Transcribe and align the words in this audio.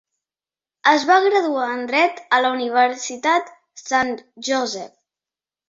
Es 0.91 1.05
va 1.09 1.17
graduar 1.25 1.67
en 1.73 1.83
Dret 1.91 2.23
a 2.37 2.41
la 2.47 2.53
Universitat 2.57 3.55
Saint 3.85 4.13
Joseph. 4.51 4.93